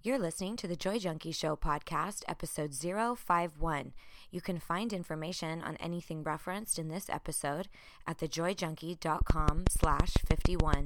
[0.00, 3.92] You're listening to the Joy Junkie Show podcast, episode 051.
[4.30, 7.68] You can find information on anything referenced in this episode
[8.06, 10.84] at thejoyjunkie.com slash 51.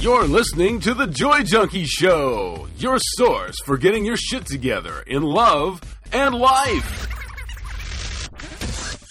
[0.00, 5.22] You're listening to The Joy Junkie Show, your source for getting your shit together in
[5.22, 5.82] love
[6.12, 7.07] and life.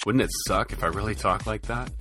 [0.07, 1.91] Wouldn't it suck if I really talked like that?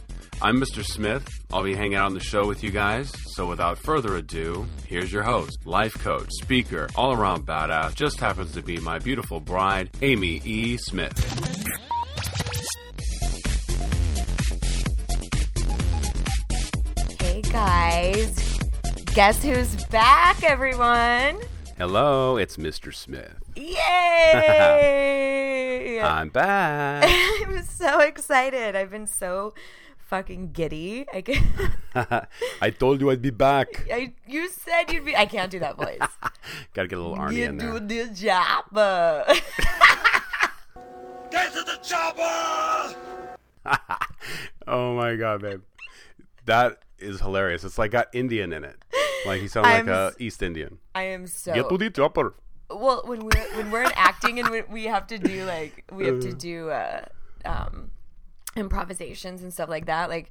[0.41, 0.85] I'm Mr.
[0.85, 1.29] Smith.
[1.53, 3.13] I'll be hanging out on the show with you guys.
[3.35, 8.53] So without further ado, here's your host, life coach, speaker, all around badass, just happens
[8.53, 10.77] to be my beautiful bride, Amy E.
[10.77, 11.19] Smith.
[17.21, 18.59] Hey guys,
[19.17, 21.41] guess who's back, everyone?
[21.77, 22.95] Hello, it's Mr.
[22.95, 23.46] Smith.
[23.57, 23.81] Yay!
[26.03, 27.05] I'm back.
[27.47, 28.77] I'm so excited.
[28.77, 29.55] I've been so
[29.99, 31.07] fucking giddy.
[31.13, 31.43] I, can,
[32.61, 33.87] I told you I'd be back.
[33.93, 35.17] I you said you'd be.
[35.17, 35.99] I can't do that voice.
[36.75, 37.79] Gotta get a little Arnie you in there.
[37.81, 38.65] do the job.
[38.77, 39.25] uh.
[41.31, 42.95] Get to the chopper!
[44.69, 45.63] Oh my god, babe.
[46.45, 47.65] That is hilarious.
[47.65, 48.77] It's like got Indian in it.
[49.27, 50.79] Like he sounds like I'm a s- East Indian.
[50.95, 51.53] I am so.
[51.55, 52.35] Get to the chopper.
[52.71, 56.07] Well, when we're when we're in acting and we, we have to do like we
[56.07, 57.05] have to do uh,
[57.45, 57.91] um,
[58.57, 60.09] improvisations and stuff like that.
[60.09, 60.31] Like,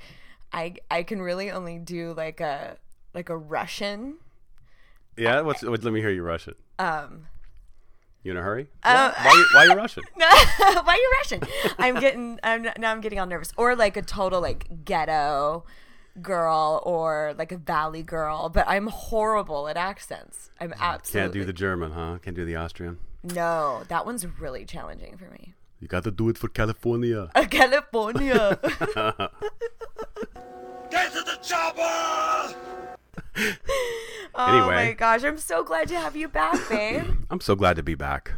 [0.52, 2.78] I I can really only do like a
[3.13, 4.17] like a Russian.
[5.17, 6.56] Yeah, what's what, let me hear you Russian.
[6.78, 7.28] Um,
[8.23, 8.67] You in a hurry?
[8.83, 10.03] Uh, why, why, why you Russian?
[10.17, 11.41] No, why are you rushing?
[11.78, 12.39] I'm getting.
[12.44, 12.91] I'm now.
[12.91, 13.53] I'm getting all nervous.
[13.56, 15.63] Or like a total like ghetto
[16.22, 18.50] girl, or like a valley girl.
[18.50, 20.52] But I'm horrible at accents.
[20.60, 22.18] I'm absolutely Can't do the German, huh?
[22.22, 23.00] Can't do the Austrian.
[23.24, 25.54] No, that one's really challenging for me.
[25.80, 27.30] You got to do it for California.
[27.36, 28.60] Uh, California.
[30.90, 32.56] Get to the chopper!
[34.36, 37.04] oh my gosh, I'm so glad to have you back, babe.
[37.30, 38.34] I'm so glad to be back.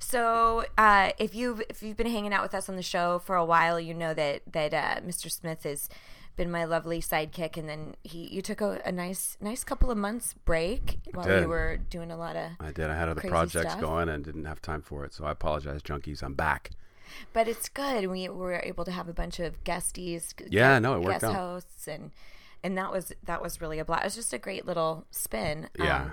[0.00, 3.36] So, uh, if you've if you've been hanging out with us on the show for
[3.36, 5.30] a while, you know that that uh, Mr.
[5.30, 5.88] Smith has
[6.36, 9.98] been my lovely sidekick, and then he you took a, a nice nice couple of
[9.98, 12.52] months break while you were doing a lot of.
[12.60, 12.90] I did.
[12.90, 13.80] I had other projects stuff.
[13.80, 15.14] going and didn't have time for it.
[15.14, 16.22] So I apologize, junkies.
[16.22, 16.70] I'm back.
[17.32, 18.06] But it's good.
[18.08, 20.34] We were able to have a bunch of guesties.
[20.50, 21.34] Yeah, no, it worked guest out.
[21.34, 22.10] hosts and.
[22.62, 24.04] And that was that was really a blast.
[24.04, 25.68] It was just a great little spin.
[25.78, 26.04] Yeah.
[26.04, 26.12] Um,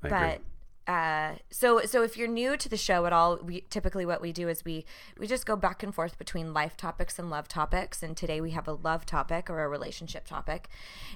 [0.00, 0.38] but agree.
[0.86, 4.32] Uh, so so if you're new to the show at all, we typically what we
[4.32, 4.84] do is we
[5.18, 8.02] we just go back and forth between life topics and love topics.
[8.02, 10.68] And today we have a love topic or a relationship topic.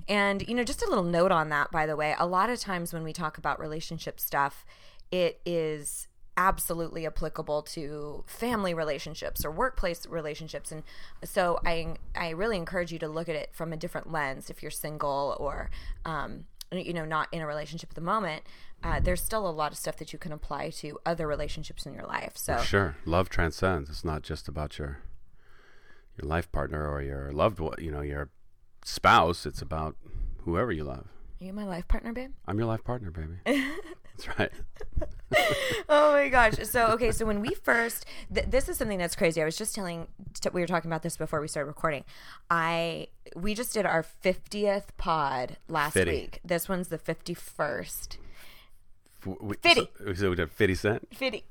[0.09, 2.15] And you know, just a little note on that, by the way.
[2.19, 4.65] A lot of times when we talk about relationship stuff,
[5.11, 6.09] it is
[6.39, 10.85] absolutely applicable to family relationships or workplace relationships and
[11.25, 14.63] so i i really encourage you to look at it from a different lens if
[14.63, 15.69] you're single or
[16.05, 18.45] um, you know not in a relationship at the moment
[18.83, 21.93] uh, there's still a lot of stuff that you can apply to other relationships in
[21.95, 22.97] your life so Sure.
[23.05, 23.91] Love transcends.
[23.91, 24.99] It's not just about your
[26.21, 28.29] your life partner or your loved one, you know, your
[28.85, 29.47] spouse.
[29.47, 29.97] It's about
[30.45, 31.07] whoever you love.
[31.41, 33.37] are you my life partner babe I'm your life partner, baby.
[34.17, 34.51] That's right.
[35.89, 39.41] oh my gosh so okay so when we first th- this is something that's crazy
[39.41, 42.03] i was just telling t- we were talking about this before we started recording
[42.51, 43.07] i
[43.37, 46.11] we just did our 50th pod last 50.
[46.11, 48.19] week this one's the 51st F-
[49.27, 49.89] we- Fitty.
[49.99, 51.09] So, so we did 50 Cent?
[51.15, 51.45] 50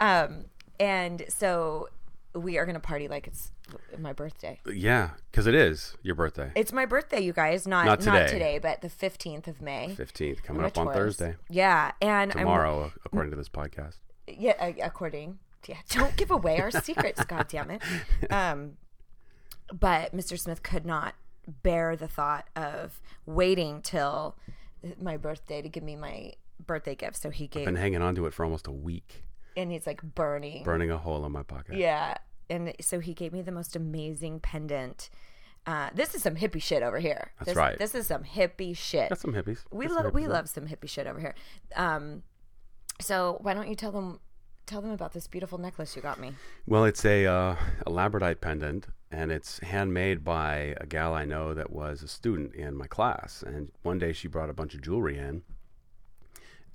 [0.00, 0.44] um
[0.80, 1.88] and so
[2.34, 3.50] we are gonna party like it's
[3.98, 6.52] my birthday Yeah, because it is your birthday.
[6.54, 8.32] it's my birthday you guys not Not not today.
[8.32, 11.34] today, but the 15th of may 15th, coming up on was- Thursday.
[11.50, 13.96] yeah and I'm- Tomorrow, according to this podcast.
[14.26, 17.82] yeah according yeah don't give away our secrets god damn it
[18.30, 18.76] um
[19.72, 21.14] but mr smith could not
[21.62, 24.36] bear the thought of waiting till
[25.00, 26.32] my birthday to give me my
[26.66, 29.24] birthday gift so he gave Been hanging on to it for almost a week,
[29.56, 31.76] and he's like burning burning a hole in my pocket.
[31.76, 32.16] yeah
[32.50, 35.10] and so he gave me the most amazing pendant
[35.66, 37.30] uh, this is some hippie shit over here.
[37.38, 37.78] That's this, right.
[37.78, 39.10] This is some hippie shit.
[39.10, 39.58] Got some hippies.
[39.70, 41.34] we love we love some hippie shit over here.
[41.76, 42.22] Um,
[43.02, 44.20] so why don't you tell them
[44.64, 46.32] tell them about this beautiful necklace you got me?
[46.66, 47.56] Well, it's a uh,
[47.86, 52.54] a labradorite pendant, and it's handmade by a gal I know that was a student
[52.54, 53.44] in my class.
[53.46, 55.42] And one day she brought a bunch of jewelry in,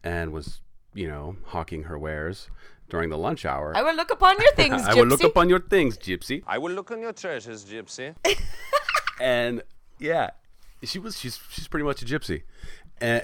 [0.03, 0.61] and was
[0.93, 2.49] you know hawking her wares
[2.89, 3.75] during the lunch hour.
[3.75, 4.87] I will look upon your things, Gypsy.
[4.87, 6.43] I will look upon your things, Gypsy.
[6.45, 8.15] I will look on your treasures, Gypsy.
[9.21, 9.61] And
[9.99, 10.31] yeah,
[10.83, 12.43] she was she's she's pretty much a gypsy.
[13.01, 13.23] And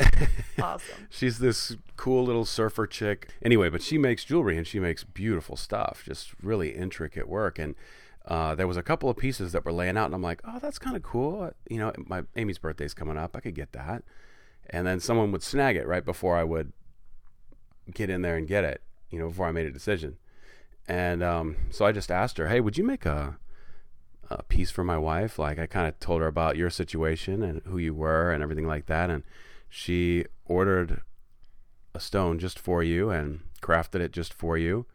[0.61, 1.07] Awesome.
[1.09, 3.29] she's this cool little surfer chick.
[3.41, 7.57] Anyway, but she makes jewelry and she makes beautiful stuff, just really intricate work.
[7.59, 7.75] And
[8.27, 10.59] uh, there was a couple of pieces that were laying out, and I'm like, oh,
[10.59, 11.51] that's kind of cool.
[11.69, 13.37] You know, my Amy's birthday's coming up.
[13.37, 14.03] I could get that.
[14.69, 16.73] And then someone would snag it right before I would
[17.93, 18.81] get in there and get it.
[19.09, 20.17] You know, before I made a decision.
[20.87, 23.37] And um, so I just asked her, hey, would you make a
[24.29, 25.39] a piece for my wife?
[25.39, 28.67] Like I kind of told her about your situation and who you were and everything
[28.67, 29.23] like that, and
[29.67, 31.01] she ordered
[31.93, 34.85] a stone just for you and crafted it just for you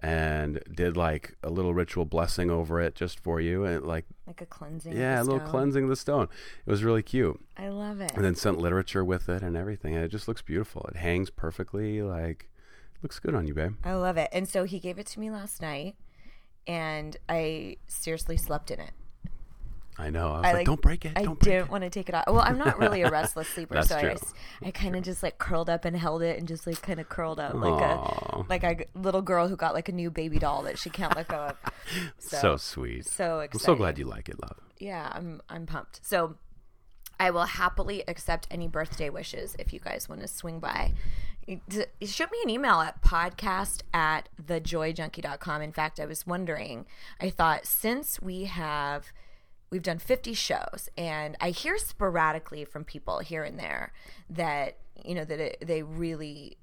[0.00, 4.40] and did like a little ritual blessing over it just for you and like Like
[4.40, 4.92] a cleansing.
[4.92, 5.48] of yeah a little stone.
[5.50, 6.28] cleansing of the stone
[6.66, 8.12] it was really cute I love it.
[8.14, 11.30] and then sent literature with it and everything and it just looks beautiful it hangs
[11.30, 12.48] perfectly like
[13.02, 14.28] looks good on you babe I love it.
[14.32, 15.94] And so he gave it to me last night,
[16.66, 18.90] and I seriously slept in it.
[19.98, 21.84] I know i was I like, don't break it I don't break didn't it want
[21.84, 22.24] to take it off.
[22.28, 24.10] Well, I'm not really a restless sleeper, so I, true.
[24.12, 27.00] just- I kind of just like curled up and held it, and just like kind
[27.00, 28.42] of curled up like Aw.
[28.42, 31.14] a like a little girl who got like a new baby doll that she can't
[31.16, 31.56] let go of.
[32.18, 36.00] so, sweet so i'm so glad you like it love Yeah, I'm I'm pumped.
[36.06, 36.36] So
[37.20, 40.92] I will happily accept any birthday wishes if you guys want to swing by.
[42.02, 45.62] Shoot me an email at podcast at thejoyjunkie.com.
[45.62, 46.84] In fact, I was wondering,
[47.20, 49.06] I thought since we have
[49.70, 53.92] we've done 50 shows and I hear sporadically from people here and there
[54.30, 56.56] that you know that it, they really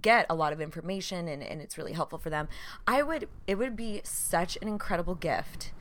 [0.00, 2.48] get a lot of information and, and it's really helpful for them.
[2.86, 5.72] I would it would be such an incredible gift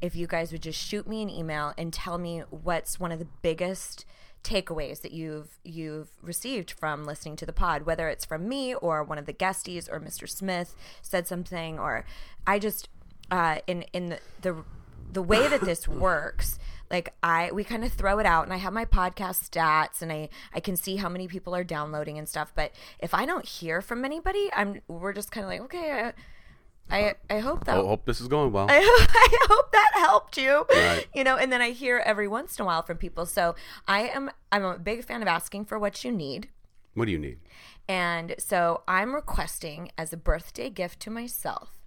[0.00, 3.18] if you guys would just shoot me an email and tell me what's one of
[3.18, 4.04] the biggest
[4.42, 9.04] takeaways that you've you've received from listening to the pod whether it's from me or
[9.04, 12.04] one of the guesties or mr smith said something or
[12.44, 12.88] i just
[13.30, 14.64] uh in in the the,
[15.12, 16.58] the way that this works
[16.90, 20.12] like i we kind of throw it out and i have my podcast stats and
[20.12, 23.46] i i can see how many people are downloading and stuff but if i don't
[23.46, 26.12] hear from anybody i'm we're just kind of like okay
[26.90, 28.66] i i, I hope that i hope this is going well.
[28.68, 31.06] I, I hope that helped you Right.
[31.14, 33.54] you know and then i hear every once in a while from people so
[33.88, 36.48] i am i'm a big fan of asking for what you need.
[36.94, 37.38] What do you need?
[37.88, 41.78] And so I'm requesting as a birthday gift to myself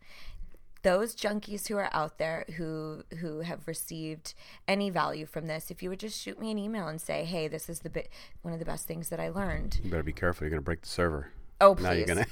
[0.85, 4.35] those junkies who are out there who who have received
[4.67, 7.47] any value from this if you would just shoot me an email and say hey
[7.47, 8.07] this is the bit
[8.43, 9.79] one of the best things that I learned.
[9.83, 10.45] You better be careful.
[10.45, 11.31] You're gonna break the server.
[11.59, 12.13] Oh now you're please.
[12.13, 12.27] Gonna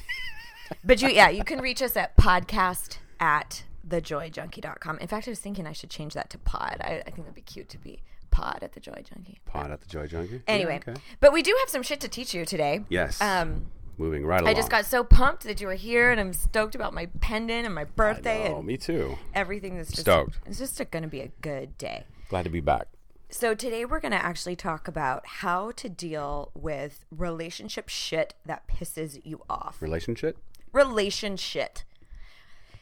[0.84, 5.40] but you yeah you can reach us at podcast at thejoyjunkie.com in fact I was
[5.40, 6.78] thinking I should change that to pod.
[6.80, 9.40] I, I think that'd be cute to be pod at the joy junkie.
[9.46, 10.36] Pod at the joy junkie?
[10.36, 11.00] Yeah, anyway okay.
[11.20, 12.82] but we do have some shit to teach you today.
[12.88, 13.20] Yes.
[13.20, 13.66] Um
[13.98, 16.76] moving right along I just got so pumped that you were here, and I'm stoked
[16.76, 19.78] about my pendant and my birthday oh me too everything.
[19.78, 20.40] That's just, Stoked.
[20.46, 22.06] It's just going to be a good day.
[22.30, 22.88] glad to be back
[23.30, 28.68] So today we're going to actually talk about how to deal with relationship shit that
[28.68, 29.82] pisses you off.
[29.82, 30.38] relationship
[30.72, 31.80] Relationship.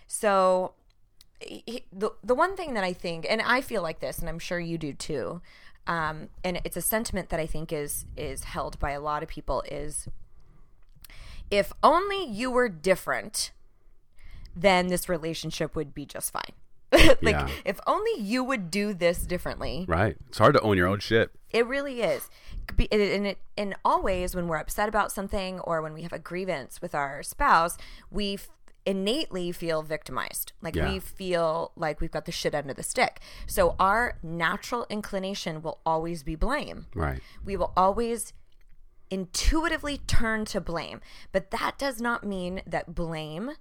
[0.08, 0.74] So
[1.40, 4.40] he- the the one thing that I think, and I feel like this, and I'm
[4.40, 5.42] sure you do too,
[5.88, 9.30] um, and it's a sentiment that I think is is held by a lot of
[9.30, 10.08] people is
[11.52, 13.52] if only you were different,
[14.56, 16.54] then this relationship would be just fine.
[17.22, 17.48] like Yeah.
[17.64, 19.86] if only you would do this differently.
[19.88, 22.30] right it's hard to own your own shit It really is.
[22.92, 26.20] And it, in all ways, when we're upset about something or when we have a
[26.20, 27.78] grievance with our spouse,
[28.10, 28.50] we f-
[28.86, 30.52] innately feel victimized.
[30.62, 30.92] Like Yeah.
[30.92, 33.20] we feel like we've got the shit under the stick.
[33.48, 36.88] So our natural inclination will always be blame.
[36.94, 38.34] right We will always
[39.12, 41.02] intuitively turn to blame.
[41.32, 43.52] But that does not mean that blame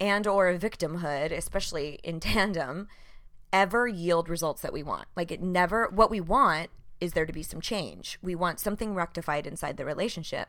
[0.00, 2.88] and or victimhood, especially in tandem,
[3.52, 5.06] ever yield results that we want.
[5.16, 8.18] Like it never what we want is there to be some change.
[8.22, 10.48] We want something rectified inside the relationship.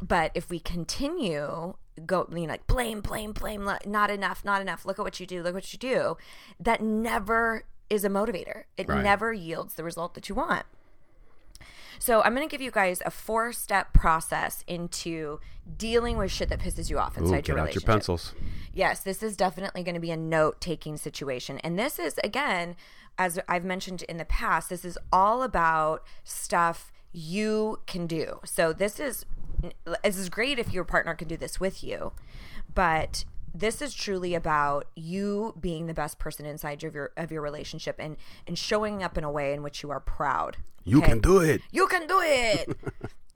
[0.00, 1.74] But if we continue
[2.06, 5.26] go you know like blame blame blame not enough not enough look at what you
[5.26, 6.16] do look what you do
[6.58, 9.02] that never is a motivator it Right.
[9.04, 10.64] never yields the result that you want
[11.98, 15.40] so I'm going to give you guys a four-step process into
[15.76, 17.86] dealing with shit that pisses you off Ooh, inside get your out your relationship.
[17.86, 18.34] pencils
[18.74, 21.58] Yes, this is definitely going to be a note-taking situation.
[21.58, 22.76] And this is again,
[23.18, 28.40] as I've mentioned in the past, this is all about stuff you can do.
[28.44, 29.26] So this is
[30.02, 32.12] this is great if your partner can do this with you,
[32.74, 37.42] but this is truly about you being the best person inside of your of your
[37.42, 38.16] relationship and
[38.46, 40.56] and showing up in a way in which you are proud.
[40.84, 41.08] you Okay?
[41.08, 42.76] can do it You can do it.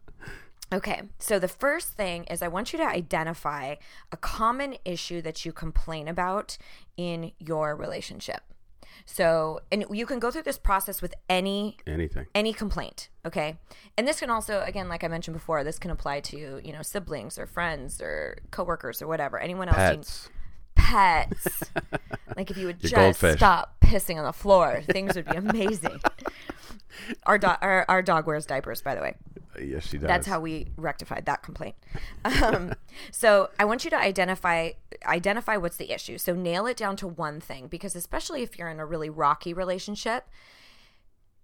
[0.72, 3.76] okay, so the first thing is I want you to identify
[4.10, 6.58] a common issue that you complain about
[6.96, 8.40] in your relationship.
[9.04, 13.58] So, and you can go through this process with any anything any complaint, okay?
[13.98, 16.82] And this can also again like I mentioned before, this can apply to, you know,
[16.82, 20.28] siblings or friends or coworkers or whatever, anyone else you- pets
[20.74, 21.62] pets.
[22.36, 23.36] like if you would Your just goldfish.
[23.38, 26.00] stop pissing on the floor, things would be amazing.
[27.26, 29.14] our, do- our our dog wears diapers, by the way.
[29.60, 30.08] Yes, she does.
[30.08, 31.74] That's how we rectified that complaint.
[32.24, 32.74] Um,
[33.10, 34.70] so I want you to identify
[35.04, 36.18] identify what's the issue.
[36.18, 39.52] So nail it down to one thing because especially if you're in a really rocky
[39.52, 40.26] relationship,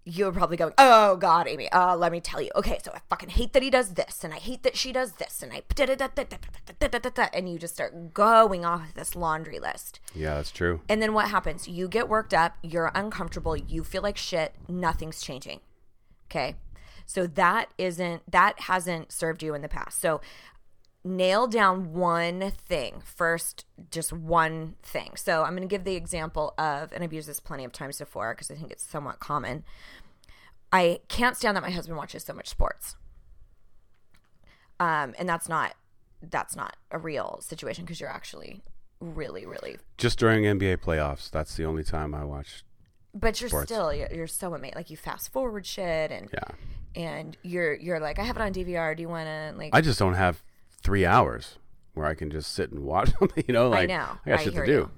[0.04, 2.50] you're probably going, "Oh God, Amy, uh, let me tell you.
[2.56, 5.12] Okay, so I fucking hate that he does this, and I hate that she does
[5.12, 6.36] this, and I da da da da da
[6.78, 10.00] da da da da," and you just start going off this laundry list.
[10.14, 10.80] Yeah, that's true.
[10.88, 11.68] And then what happens?
[11.68, 15.60] You get worked up, you're uncomfortable, you feel like shit, nothing's changing.
[16.30, 16.56] Okay.
[17.06, 20.00] So that isn't, that hasn't served you in the past.
[20.00, 20.20] So
[21.04, 25.12] nail down one thing first, just one thing.
[25.16, 27.98] So I'm going to give the example of, and I've used this plenty of times
[27.98, 29.64] before because I think it's somewhat common.
[30.72, 32.96] I can't stand that my husband watches so much sports.
[34.80, 35.74] Um, and that's not,
[36.22, 38.62] that's not a real situation because you're actually
[39.00, 42.64] really, really Just during NBA playoffs, that's the only time I watch.
[43.12, 43.70] but you're sports.
[43.70, 46.54] still you're, you're so amazing like you fast forward shit and Yeah,
[46.94, 49.80] and you're you're like i have it on dvr do you want to like I
[49.80, 50.42] just don't have
[50.82, 51.58] three hours
[51.94, 53.44] where I can just sit and watch something.
[53.46, 54.18] You know, like know.
[54.26, 54.72] I got I shit to do.
[54.72, 54.90] you.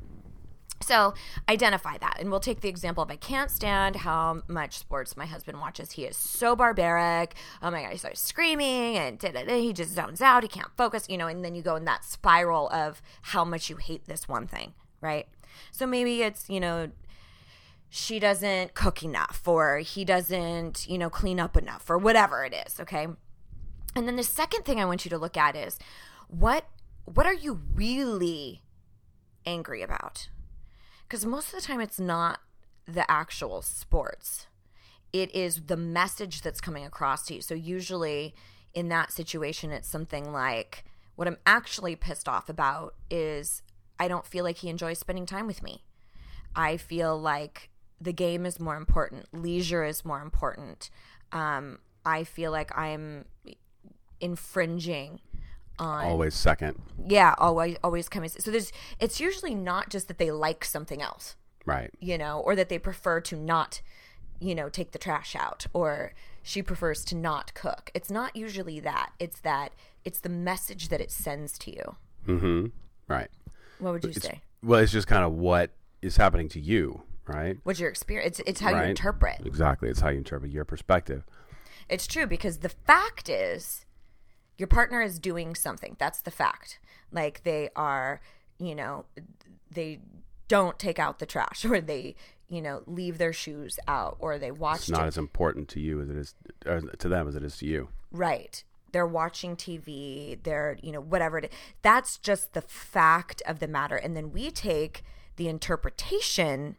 [0.81, 1.15] so
[1.49, 5.25] identify that and we'll take the example of i can't stand how much sports my
[5.25, 9.73] husband watches he is so barbaric oh my god he starts screaming and da-da-da, he
[9.73, 12.69] just zones out he can't focus you know and then you go in that spiral
[12.71, 15.27] of how much you hate this one thing right
[15.71, 16.91] so maybe it's you know
[17.97, 22.53] she doesn't cook enough or he doesn't, you know, clean up enough or whatever it
[22.53, 23.07] is, okay?
[23.95, 25.79] And then the second thing I want you to look at is
[26.27, 26.65] what
[27.05, 28.63] what are you really
[29.47, 30.29] angry about?
[31.09, 32.41] Cuz most of the time it's not
[32.85, 34.49] the actual sports.
[35.13, 37.43] It is the message that's coming across to you.
[37.43, 38.35] So usually
[38.73, 40.85] in that situation it's something like
[41.15, 43.63] what I'm actually pissed off about is
[44.01, 45.85] I don't feel like he enjoys spending time with me.
[46.57, 47.71] I feel like
[48.05, 50.91] the game is more important, leisure is more important.
[51.33, 53.25] Um, I feel like I'm
[54.21, 55.21] infringing
[55.79, 58.29] on Always second, yeah, always always coming.
[58.29, 58.71] So there's
[59.01, 61.35] it's usually not just that they like something else,
[61.67, 61.91] right?
[61.99, 63.81] you know, or that they prefer to not,
[64.39, 67.91] you know, take the trash out, or she prefers to not cook.
[67.95, 69.13] It's not usually that.
[69.19, 69.73] It's that
[70.05, 71.97] it's the message that it sends to you.
[72.29, 72.67] Mm-hmm.
[73.09, 73.31] Right.
[73.79, 74.43] What would you say?
[74.63, 75.71] Well, it's just kind of what
[76.03, 77.59] is happening to you, right?
[77.65, 78.39] What's your experience?
[78.41, 79.41] It's, it's how you interpret.
[79.45, 79.89] Exactly.
[79.89, 81.25] It's how you interpret your perspective.
[81.89, 83.85] It's true because the fact is
[84.57, 85.97] your partner is doing something.
[85.99, 86.79] That's the fact.
[87.13, 88.21] Like they are,
[88.59, 89.05] you know,
[89.71, 90.01] they
[90.49, 92.17] don't take out the trash or they,
[92.49, 96.01] you know, leave their shoes out or they watch It's not as important to you
[96.01, 96.35] as it is
[96.99, 97.89] to them as it is to you.
[98.13, 98.63] right.
[98.93, 101.51] They're watching TV, they're, you know, whatever it is.
[101.83, 103.97] That's just the fact of the matter.
[103.97, 105.03] And then we take
[105.35, 106.77] the interpretation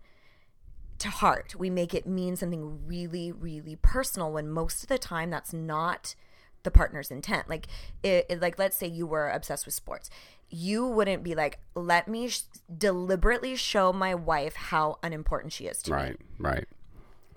[0.99, 1.55] to heart.
[1.57, 6.15] We make it mean something really, really personal when most of the time that's not
[6.63, 7.47] the partner's intent.
[7.49, 7.67] Like,
[8.03, 10.09] it, it- like let's say you were obsessed with sports,
[10.49, 12.41] you wouldn't be like, "Let me sh-
[12.77, 16.17] deliberately show my wife how unimportant she is to me." Right.
[16.39, 16.67] Right.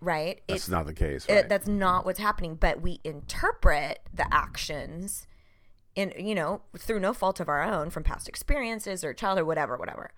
[0.01, 0.41] Right?
[0.47, 1.27] That's It's not the case.
[1.27, 1.49] it, Right.
[1.49, 2.55] that's not what's happening.
[2.55, 5.27] But we interpret the actions
[5.97, 9.77] in you know through no fault of our own from past experiences or childhood, whatever,
[9.77, 10.13] whatever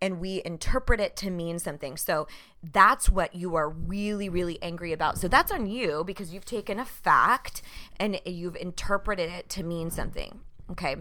[0.00, 1.96] and we interpret it to mean something.
[1.96, 2.26] So
[2.62, 5.18] that's what you are really, really angry about.
[5.18, 7.62] So that's on you because you've taken a fact
[7.98, 10.40] and you've interpreted it to mean something.
[10.70, 10.96] Okay.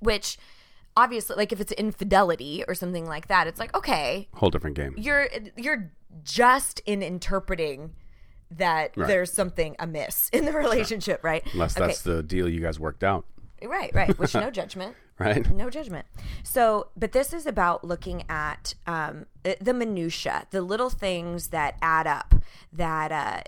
[0.00, 0.38] Which
[0.96, 4.94] obviously, like if it's infidelity or something like that, it's like, okay, Whole different game.
[4.96, 5.90] you're you're
[6.22, 7.94] just in interpreting
[8.50, 9.08] that Right.
[9.08, 11.42] there's something amiss in the relationship, right?
[11.52, 11.86] Unless okay.
[11.88, 13.24] that's the deal you guys worked out.
[13.64, 14.16] right, right.
[14.18, 14.94] Which no judgment.
[15.18, 15.48] Right.
[15.50, 16.06] No judgment.
[16.42, 19.26] So, but this is about looking at um,
[19.60, 22.34] the minutia, the little things that add up,
[22.72, 23.42] that uh,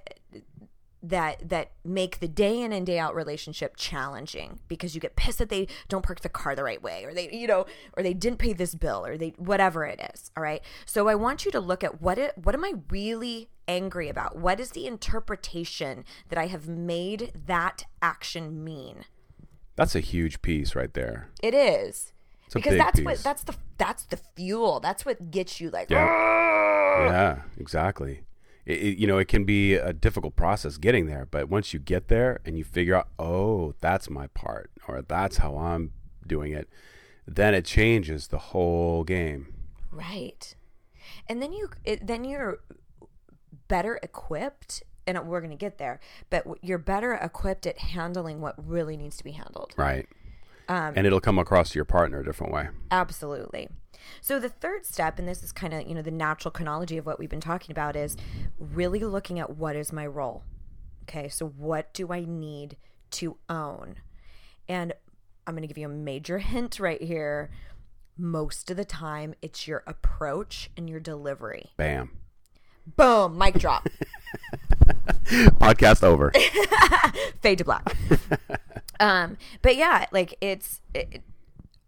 [1.03, 5.39] that that make the day in and day out relationship challenging because you get pissed
[5.39, 8.15] that they don't park the car the right way, or they, you know, or they
[8.15, 10.31] didn't pay this bill, or they whatever it is.
[10.37, 10.63] All right.
[10.85, 14.37] So I want you to look at what it, what am I really angry about?
[14.37, 19.05] What is the interpretation that I have made that action mean?
[19.77, 21.29] That's a huge piece right there.
[21.43, 22.13] It is.
[22.51, 24.81] a because that's what that's the that's the fuel.
[24.81, 26.07] That's what gets you like Yeah.
[26.07, 28.23] "Argh!" Yeah, exactly.
[28.65, 31.79] It, it- you know, it can be a difficult process getting there, but once you
[31.81, 35.93] get there and you figure out, oh, that's my part, or that's how I'm
[36.27, 36.69] doing it,
[37.27, 39.55] then it changes the whole game.
[39.93, 40.55] right.
[41.29, 42.59] And then you it, then you're
[43.69, 48.55] better equipped and we're going to get there, but you're better equipped at handling what
[48.57, 49.75] really needs to be handled.
[49.77, 50.07] Right.
[50.69, 52.69] Um, and it'll come across to your partner a different way.
[52.91, 53.69] Absolutely.
[54.21, 57.07] So the third step, and this is kind of you know the natural chronology of
[57.07, 58.17] what we've been talking about, is
[58.59, 60.43] really looking at what is my role.
[61.05, 62.77] Okay, so what do I need
[63.13, 63.97] to own?
[64.69, 64.93] And
[65.47, 67.51] I'm going to give you a major hint right here.
[68.19, 71.71] Most of the time, it's your approach and your delivery.
[71.77, 72.11] Bam.
[72.97, 73.89] Boom, mic drop.
[75.61, 76.33] Podcast over.
[77.43, 77.97] fade to black.
[79.01, 81.23] um, but yeah, like it's it,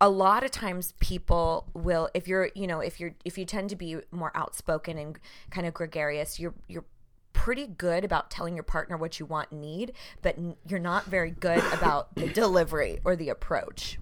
[0.01, 3.71] a lot of times people will if you're you know if you're if you tend
[3.71, 5.19] to be more outspoken and
[5.51, 6.85] kind of gregarious, you're you're
[7.33, 9.93] pretty good about telling your partner what you want and need,
[10.23, 13.99] but n- you're not very good about the delivery or the approach.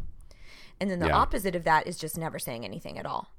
[0.80, 1.16] And then the Yeah.
[1.16, 3.32] opposite of that is just never saying anything at all.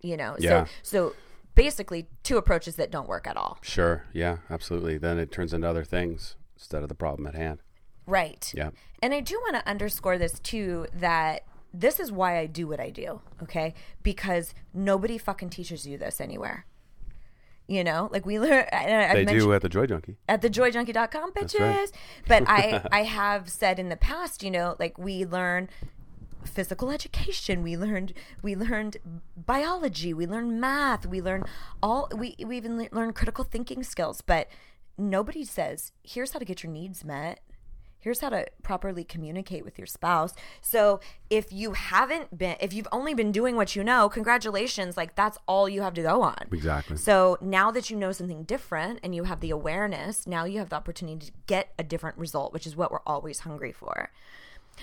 [0.00, 0.64] You know, Yeah.
[0.64, 1.14] so so
[1.54, 3.58] basically two approaches that don't work at all.
[3.62, 4.04] Sure.
[4.12, 4.98] Yeah, absolutely.
[4.98, 7.60] Then it turns into other things instead of the problem at hand.
[8.06, 8.52] Right.
[8.56, 8.70] Yeah.
[9.02, 11.42] And I do want to underscore this too that
[11.72, 13.74] this is why I do what I do, okay?
[14.02, 16.66] Because nobody fucking teaches you this anywhere.
[17.66, 20.18] You know, like we learn and I- I've They do at the Joy Junkie.
[20.28, 21.60] at thejoyjunkie.com bitches.
[21.60, 21.90] right.
[22.28, 25.70] But I I have said in the past, you know, like we learn
[26.46, 28.98] physical education, we learned we learned
[29.36, 31.46] biology, we learned math, we learned
[31.82, 34.48] all we we even learned critical thinking skills, but
[34.96, 37.40] nobody says, here's how to get your needs met.
[37.98, 40.34] Here's how to properly communicate with your spouse.
[40.60, 45.14] So, if you haven't been if you've only been doing what you know, congratulations, like
[45.14, 46.48] that's all you have to go on.
[46.52, 46.98] Exactly.
[46.98, 50.68] So now that you know something different and you have the awareness, now you have
[50.68, 54.10] the opportunity to get a different result, which is what we're always hungry for.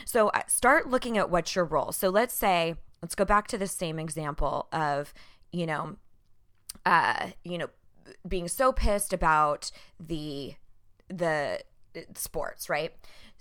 [0.05, 1.91] So uh, start looking at what's your role.
[1.91, 5.13] So let's say, let's go back to the same example of,
[5.51, 5.97] you know,
[6.85, 7.67] uh, you know,
[8.27, 10.55] being so pissed about the
[11.07, 11.59] the
[11.95, 12.93] uh, sports, right?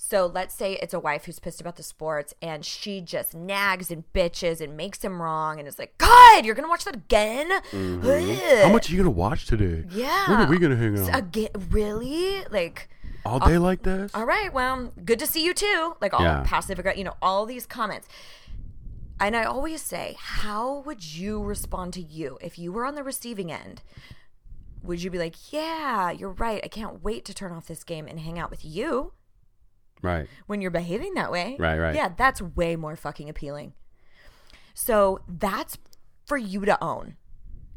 [0.03, 3.91] So let's say it's a wife who's pissed about the sports and she just nags
[3.91, 7.53] and bitches and makes him wrong and is like, God, you're gonna watch that again?
[7.53, 9.85] Ugh." How much are you gonna watch today?
[9.91, 10.31] Yeah.
[10.31, 11.17] When are we gonna hang out?
[11.19, 12.43] Again, really?
[12.51, 12.89] Like,
[13.25, 14.15] All day like this?
[14.15, 15.97] all right, well, good to see you too.
[16.01, 16.43] Like all Yeah.
[16.47, 18.09] passive aggressive, you know, all these comments.
[19.19, 23.03] And I always say, how would you respond to you if you were on the
[23.03, 23.83] receiving end?
[24.83, 26.61] Would you be like, yeah, you're right.
[26.65, 29.13] I can't wait to turn off this game and hang out with you
[30.01, 30.27] Right.
[30.47, 31.57] when you're behaving that way?
[31.59, 31.95] Right, right.
[31.95, 33.75] Yeah, that's way more fucking appealing.
[34.73, 35.77] So that's
[36.25, 37.17] for you to own.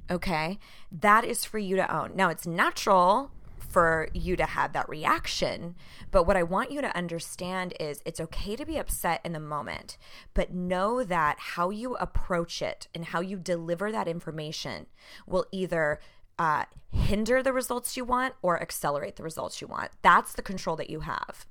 [0.09, 0.59] Okay?
[0.91, 2.15] That is for you to own.
[2.15, 3.31] Now, it's natural
[3.73, 5.75] for you to have that reaction,
[6.11, 9.39] but what I want you to understand is it's okay to be upset in the
[9.39, 9.97] moment,
[10.35, 14.85] but know that how you approach it and how you deliver that information
[15.25, 15.99] will either
[16.37, 19.89] uh, hinder the results you want or accelerate the results you want.
[20.03, 21.47] That's the control that you have.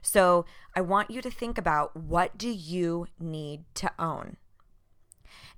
[0.00, 4.36] So I want you to think about what do you need to own?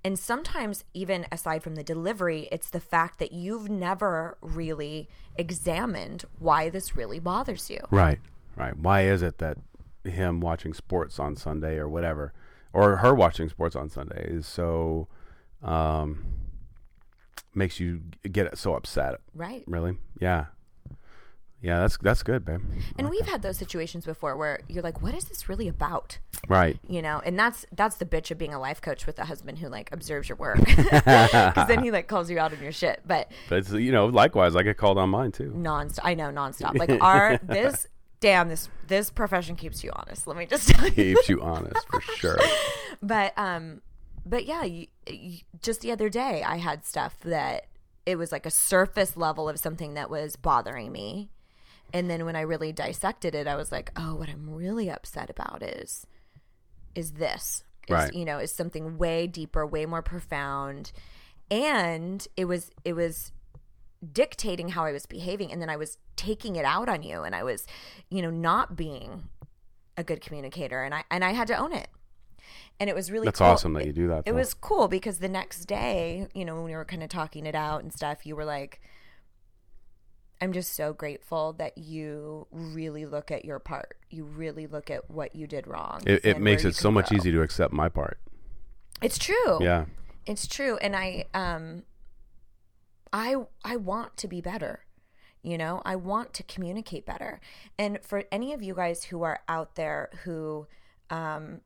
[0.02, 6.24] And sometimes, even aside from the delivery, it's the fact that you've never really examined
[6.38, 7.80] why this really bothers you.
[7.90, 8.18] Right.
[8.56, 8.76] Right.
[8.76, 9.58] Why is it that
[10.04, 12.32] him watching sports on Sunday or whatever,
[12.72, 15.08] or her watching sports on Sunday is so
[15.62, 16.24] um,
[17.54, 19.20] makes you get so upset?
[19.34, 19.64] Right.
[19.66, 19.98] Really?
[20.18, 20.46] Yeah.
[21.62, 22.62] Yeah, that's that's good, babe.
[22.98, 26.18] And we've had those situations before where you're like, what is this really about?
[26.48, 26.78] Right.
[26.88, 29.58] You know, and that's that's the bitch of being a life coach with a husband
[29.58, 30.58] who like observes your work.
[30.70, 33.02] Because then he like calls you out on your shit.
[33.06, 35.52] But But it's you know, likewise, I get called on mine too.
[35.56, 36.00] nonstop.
[36.02, 36.76] I know nonstop.
[36.78, 37.86] Like our this
[38.20, 40.26] damn this this profession keeps you honest.
[40.26, 40.92] Let me just tell you.
[41.14, 42.38] Keeps you honest for sure.
[43.02, 43.82] But um,
[44.24, 47.66] but yeah, you, you, just the other day I had stuff that
[48.06, 51.30] it was like a surface level of something that was bothering me,
[51.92, 55.30] and then when I really dissected it, I was like, oh, what I'm really upset
[55.30, 56.06] about is
[56.94, 57.64] is this.
[57.88, 58.14] Is, Right.
[58.14, 60.92] You know, is something way deeper, way more profound,
[61.50, 63.32] and it was it was
[64.12, 67.34] dictating how I was behaving and then I was taking it out on you and
[67.34, 67.66] I was
[68.08, 69.28] you know not being
[69.98, 71.88] a good communicator and I and I had to own it.
[72.78, 73.48] And it was really That's cool.
[73.48, 74.20] awesome that you do that.
[74.20, 74.34] It though.
[74.34, 77.54] was cool because the next day, you know, when we were kind of talking it
[77.54, 78.80] out and stuff, you were like
[80.40, 83.98] I'm just so grateful that you really look at your part.
[84.08, 86.00] You really look at what you did wrong.
[86.06, 88.18] It, it makes it so much easier to accept my part.
[89.02, 89.62] It's true.
[89.62, 89.84] Yeah.
[90.26, 91.82] It's true and I um
[93.12, 94.84] I I want to be better.
[95.42, 97.40] You know, I want to communicate better.
[97.78, 100.66] And for any of you guys who are out there who
[101.10, 101.60] um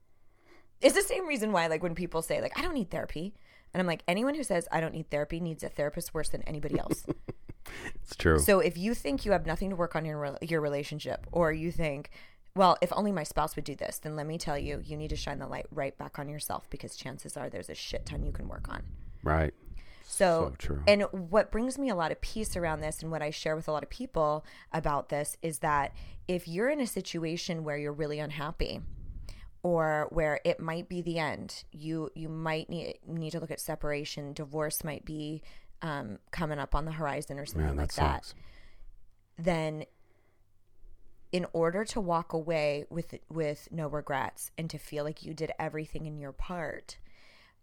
[0.80, 3.34] it's the same reason why like when people say like I don't need therapy
[3.72, 6.42] and I'm like anyone who says I don't need therapy needs a therapist worse than
[6.42, 7.06] anybody else.
[8.02, 8.38] It's true.
[8.38, 11.52] So if you think you have nothing to work on in your your relationship, or
[11.52, 12.10] you think
[12.56, 15.10] well, if only my spouse would do this, then let me tell you, you need
[15.10, 18.22] to shine the light right back on yourself because chances are there's a shit ton
[18.22, 18.82] you can work on.
[19.24, 19.52] Right.
[20.06, 20.82] So, So true.
[20.86, 23.66] and what brings me a lot of peace around this and what I share with
[23.66, 25.94] a lot of people about this is that
[26.28, 28.80] if you're in a situation where you're really unhappy
[29.64, 33.60] or where it might be the end, you you might need need to look at
[33.60, 35.42] separation, divorce might be
[35.84, 38.34] um, coming up on the horizon or something Man, like that
[39.36, 39.84] that then
[41.30, 45.52] in order to walk away with with no regrets and to feel like you did
[45.58, 46.96] everything in your part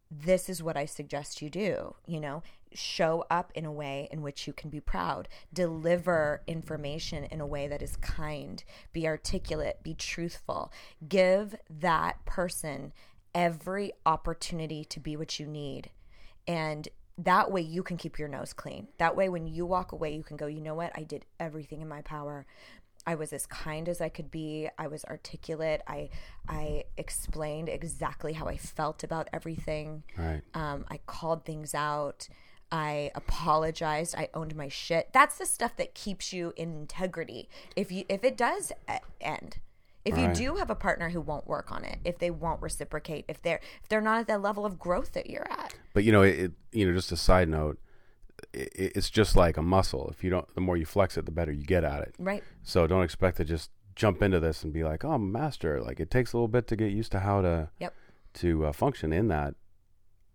[0.10, 2.44] this is what i suggest you do you know?
[2.74, 5.28] Show up in a way in which you can be proud.
[5.54, 8.64] Deliver information in a way that is kind.
[8.94, 9.80] Be articulate.
[9.84, 10.72] Be truthful.
[11.08, 12.94] Give that person
[13.36, 15.90] every opportunity to be what you need.
[16.48, 16.88] And
[17.24, 18.88] that way you can keep your nose clean.
[18.98, 20.92] That way, when you walk away, you can go, you know what?
[20.96, 22.46] I did everything in my power.
[23.06, 24.70] I was as kind as I could be.
[24.78, 25.82] I was articulate.
[25.88, 26.10] I
[26.48, 30.04] I explained exactly how I felt about everything.
[30.18, 30.42] Right.
[30.54, 32.28] Um, I called things out.
[32.72, 34.16] I apologized.
[34.16, 35.10] I owned my shit.
[35.14, 37.50] That's the stuff that keeps you in integrity.
[37.76, 38.72] If you if it does
[39.20, 39.58] end,
[40.06, 40.36] if you Right.
[40.36, 43.60] do have a partner who won't work on it, if they won't reciprocate, if they're
[43.84, 46.40] if they're not at that level of growth that you're at, But you know, it,
[46.40, 47.80] it you know, just a side note,
[48.54, 50.10] it, it's just like a muscle.
[50.10, 52.16] If you don't, the more you flex it, the better you get at it.
[52.18, 52.44] right?
[52.64, 55.82] So don't expect to just jump into this and be like, "Oh, I'm a master."
[55.82, 57.94] Like it takes a little bit to get used to how to Yep.
[58.36, 59.56] to uh, function in that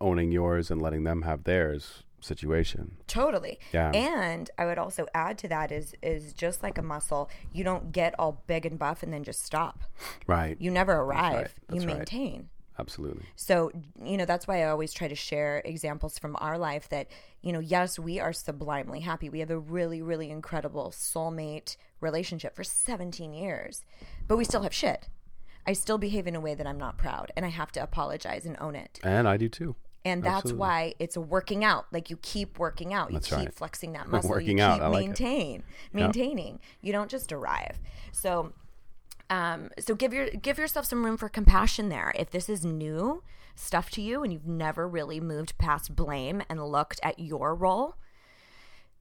[0.00, 2.96] owning yours and letting them have theirs situation.
[3.06, 3.58] Totally.
[3.72, 3.90] Yeah.
[3.92, 7.92] And I would also add to that is is just like a muscle, you don't
[7.92, 9.84] get all big and buff and then just stop.
[10.26, 10.56] Right.
[10.60, 11.34] You never arrive.
[11.34, 11.50] right.
[11.70, 11.96] You That's right.
[11.98, 12.48] maintain.
[12.78, 13.24] Absolutely.
[13.36, 13.70] So,
[14.02, 17.08] you know, that's why I always try to share examples from our life that,
[17.40, 19.30] you know, yes, we are sublimely happy.
[19.30, 23.82] We have a really, really incredible soulmate relationship for 17 years,
[24.28, 25.08] but we still have shit.
[25.66, 28.44] I still behave in a way that I'm not proud and I have to apologize
[28.44, 29.00] and own it.
[29.02, 29.74] And I do too.
[30.06, 30.60] And that's Absolutely.
[30.60, 31.86] why it's a working out.
[31.90, 33.10] Like you keep working out.
[33.10, 33.52] You That's keep right.
[33.52, 34.30] flexing that muscle.
[34.30, 34.80] Working you out.
[34.80, 35.08] keep like it.
[35.08, 36.60] maintain, maintaining.
[36.80, 37.80] You don't just arrive.
[38.12, 38.52] So
[39.30, 42.12] um, so give your give yourself some room for compassion there.
[42.16, 43.24] If this is new
[43.56, 47.96] stuff to you and you've never really moved past blame and looked at your role,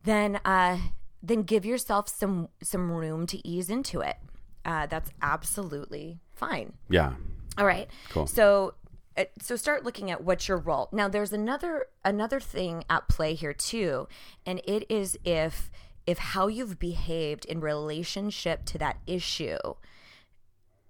[0.05, 0.79] then uh,
[1.21, 4.15] then give yourself some some room to ease into it.
[4.65, 6.73] Uh, that's absolutely fine.
[6.89, 7.13] Yeah.
[7.59, 7.87] All right.
[8.09, 8.25] Cool.
[8.25, 8.73] So
[9.39, 10.89] so start looking at what's your role.
[10.91, 14.07] Now there's another another thing at play here too,
[14.45, 15.71] and it is if
[16.05, 19.57] if how you've behaved in relationship to that issue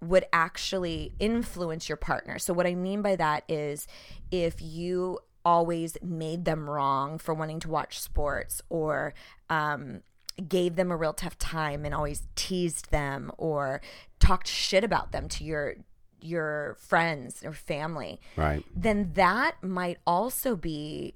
[0.00, 2.38] would actually influence your partner.
[2.38, 3.86] So what I mean by that is
[4.30, 9.14] if you always made them wrong for wanting to watch sports or
[9.48, 10.02] um
[10.48, 13.80] gave them a real tough time and always teased them or
[14.18, 15.76] talked shit about them to your
[16.20, 18.64] your friends or family Right.
[18.74, 21.14] then that might also be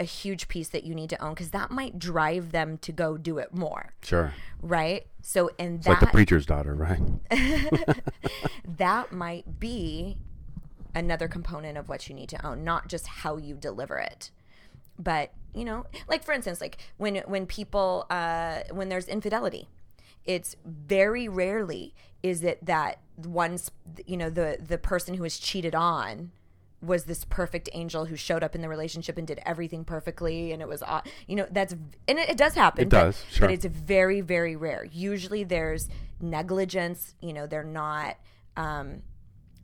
[0.00, 3.16] a huge piece that you need to own because that might drive them to go
[3.16, 4.32] do it more Sure.
[4.62, 7.00] right so and that like the preacher's daughter, right?
[8.78, 10.16] that might be
[10.94, 14.30] another component of what you need to own not just how you deliver it
[14.98, 19.68] but you know like for instance like when when people uh when there's infidelity
[20.24, 23.70] it's very rarely is it that one's
[24.06, 26.30] you know the the person who is cheated on
[26.80, 30.62] was this perfect angel who showed up in the relationship and did everything perfectly and
[30.62, 30.82] it was
[31.26, 31.72] you know that's
[32.06, 33.48] and it, it does happen It but- does, sure.
[33.48, 35.88] but it's very very rare usually there's
[36.20, 38.16] negligence you know they're not
[38.56, 39.02] um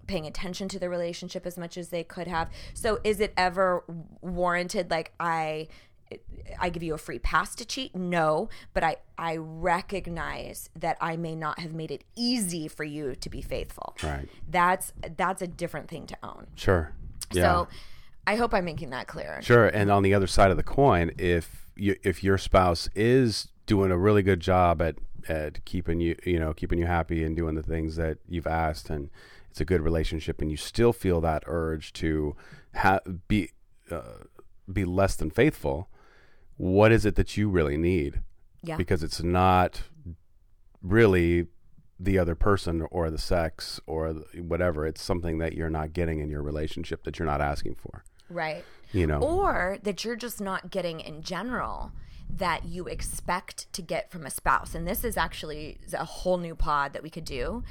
[0.06, 3.84] paying attention to the relationship as much as they could have so is it ever
[4.20, 5.66] warranted like i
[6.58, 7.94] I give you a free pass to cheat?
[7.94, 13.14] No, but I I recognize that I may not have made it easy for you
[13.14, 13.96] to be faithful.
[14.02, 14.28] Right.
[14.48, 16.46] That's that's a different thing to own.
[16.54, 16.92] Sure.
[17.32, 17.42] Yeah.
[17.42, 17.68] So
[18.26, 19.40] I hope I'm making that clear.
[19.42, 19.66] Sure.
[19.66, 23.90] And on the other side of the coin, if you, if your spouse is doing
[23.90, 24.96] a really good job at
[25.26, 28.90] at keeping you you know keeping you happy and doing the things that you've asked,
[28.90, 29.10] and
[29.50, 32.36] it's a good relationship, and you still feel that urge to
[32.74, 33.50] ha- be
[33.90, 34.24] uh,
[34.72, 35.88] be less than faithful,
[36.56, 38.20] what is it that you really need?
[38.62, 38.76] Yeah.
[38.76, 39.82] Because it's not
[40.82, 41.46] really
[41.98, 44.86] the other person or the sex or whatever.
[44.86, 48.04] It's something that you're not getting in your relationship that you're not asking for.
[48.28, 48.64] Right.
[48.92, 49.20] You know.
[49.20, 51.92] Or that you're just not getting in general
[52.28, 54.74] that you expect to get from a spouse.
[54.74, 57.62] And this is actually a whole new pod that we could do.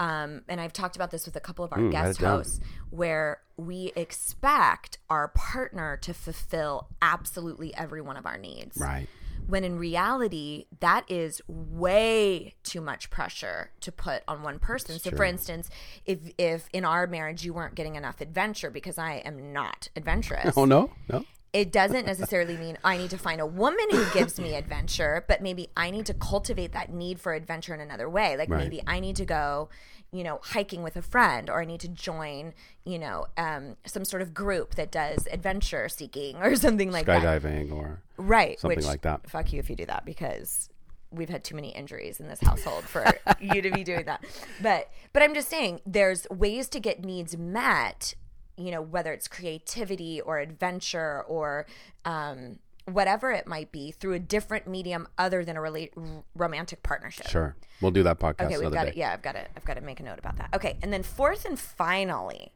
[0.00, 2.58] Um, and I've talked about this with a couple of our Mm, guest hosts,
[2.90, 8.76] where we expect our partner to fulfill absolutely every one of our needs.
[8.80, 9.06] right.
[9.46, 15.10] when in reality that is way too much pressure to put on one person so
[15.10, 15.68] for instance
[16.06, 20.54] if if in our marriage you weren't getting enough adventure because i am not adventurous
[20.58, 21.24] Oh no, no.
[21.52, 25.42] It doesn't necessarily mean I need to find a woman who gives me adventure, but
[25.42, 28.36] maybe I need to cultivate that need for adventure in another way.
[28.36, 28.58] Like Right.
[28.62, 29.68] maybe I need to go,
[30.12, 34.04] you know, hiking with a friend, or I need to join, you know, um, some
[34.04, 37.22] sort of group that does adventure seeking or something like that.
[37.22, 38.60] Skydiving or Right.
[38.60, 39.28] something which, like that.
[39.28, 40.68] Fuck you if you do that because
[41.10, 43.04] we've had too many injuries in this household for
[43.40, 44.22] you to be doing that.
[44.62, 48.14] But but I'm just saying there's ways to get needs met,
[48.60, 51.66] you know, whether it's creativity or adventure or
[52.04, 57.28] um whatever it might be through a different medium other than a rela- romantic partnership.
[57.28, 58.90] Sure, we'll do that podcast Okay, we've got day.
[58.90, 58.96] it.
[58.96, 59.48] Yeah, I've got it.
[59.56, 60.48] I've got to make a note about that.
[60.54, 62.52] Okay, and then fourth and finally,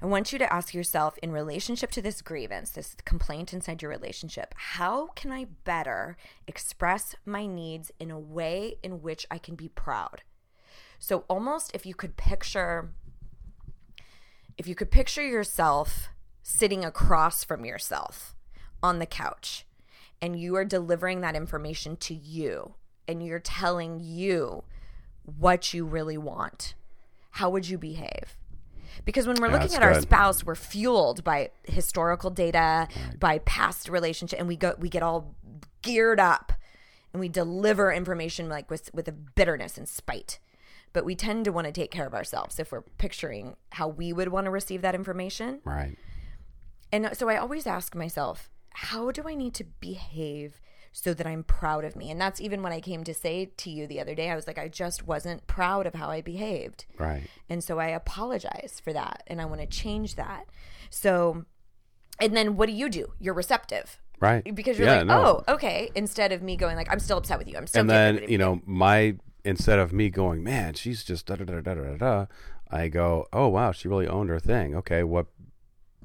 [0.00, 3.90] I want you to ask yourself in relationship to this grievance, this complaint inside your
[3.90, 9.54] relationship, how can I better express my needs in a way in which I can
[9.54, 10.22] be proud?
[10.98, 12.90] So almost if you could picture
[14.56, 16.08] if you could picture yourself
[16.42, 18.34] sitting across from yourself
[18.82, 19.66] on the couch
[20.20, 22.74] and you are delivering that information to you
[23.08, 24.64] and you're telling you
[25.24, 26.74] what you really want,
[27.32, 28.36] how would you behave?
[29.04, 32.88] Because when we're looking at our spouse, we're fueled by historical data,
[33.18, 35.34] by past relationship, and we go we get all
[35.82, 36.52] geared up
[37.12, 40.38] and we deliver information like with with a bitterness and spite.
[40.94, 44.14] But we tend to want to take care of ourselves if we're picturing how we
[44.14, 45.60] would want to receive that information.
[45.64, 45.98] Right.
[46.90, 50.60] And so I always ask myself, how do I need to behave
[50.92, 52.10] so that I'm proud of me?
[52.10, 54.46] And that's even when I came to say to you the other day, I was
[54.46, 56.86] like, I just wasn't proud of how I behaved.
[56.98, 57.22] Right.
[57.48, 60.46] And so I apologize for that and I want to change that.
[60.90, 61.44] So,
[62.20, 63.12] and then what do you do?
[63.18, 64.00] You're receptive.
[64.20, 64.54] Right.
[64.54, 65.42] Because you're Yeah, like, no.
[65.48, 65.90] oh, okay.
[65.96, 67.56] Instead of me going like, I'm still upset with you.
[67.56, 71.36] I'm still and then you know my instead of me going man she's just da
[71.36, 72.26] da da da da da da
[72.70, 75.26] i go oh wow she really owned her thing okay what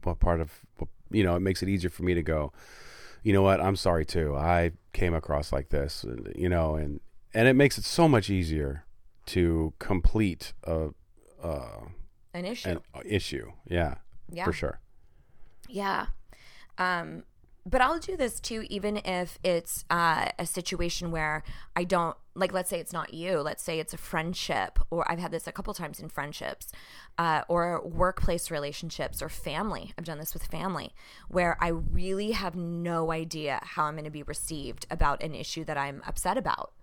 [0.03, 2.51] what part of what, you know it makes it easier for me to go
[3.23, 6.99] you know what i'm sorry too i came across like this you know and
[7.33, 8.85] and it makes it so much easier
[9.25, 10.89] to complete a
[11.43, 11.85] uh
[12.33, 12.69] an issue.
[12.69, 13.95] an issue yeah
[14.31, 14.45] Yeah.
[14.45, 14.79] for sure
[15.67, 16.07] Yeah.
[16.77, 17.23] Um,
[17.65, 21.43] but I'll do this too, even if it's uh, a situation where
[21.75, 22.53] I don't like.
[22.53, 23.39] Let's say it's not you.
[23.41, 26.71] Let's say it's a friendship, or I've had this a couple times in friendships,
[27.17, 29.93] uh, or workplace relationships, or family.
[29.97, 30.93] I've done this with family,
[31.27, 35.63] where I really have no idea how I'm going to be received about an issue
[35.65, 36.73] that I'm upset about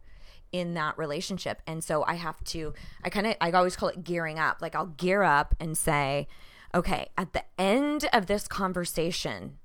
[0.52, 1.60] in that relationship.
[1.66, 4.58] And so I have to, I kind of, I always call it gearing up.
[4.60, 6.28] Like I'll gear up and say,
[6.74, 9.58] okay, at the end of this conversation,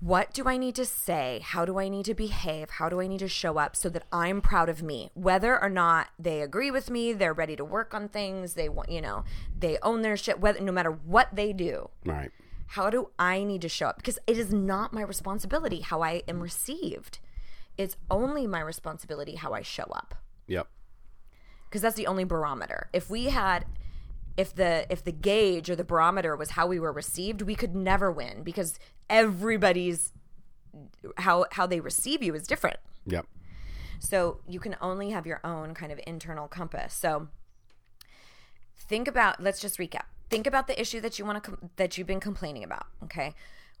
[0.00, 1.40] what do I need to say?
[1.42, 2.70] How do I need to behave?
[2.70, 5.10] How do I need to show up so that I'm proud of me?
[5.14, 8.90] Whether or not they agree with me, they're ready to work on things, they want,
[8.90, 9.24] you know,
[9.58, 12.30] they own their shit, whether, no matter what they do, right
[12.68, 13.96] how do I need to show up?
[13.96, 17.18] Because it is not my responsibility how I am received.
[17.78, 20.14] It's only my responsibility how I show up.
[20.46, 20.68] yep
[21.64, 22.90] Because that's the only barometer.
[22.92, 23.64] If we had
[24.38, 27.74] if the if the gauge or the barometer was how we were received, we could
[27.74, 28.78] never win because
[29.10, 30.12] everybody's
[31.18, 32.78] how how they receive you is different.
[33.04, 33.26] yep
[33.98, 36.94] So you can only have your own kind of internal compass.
[36.94, 37.28] So
[38.76, 40.04] think about let's just recap.
[40.30, 43.34] Think about the issue that you want to com- that you've been complaining about, okay?